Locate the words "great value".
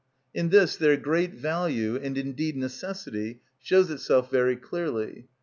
0.97-1.95